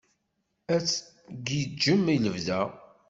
[0.73, 2.61] Ad tgiǧǧem i lebda?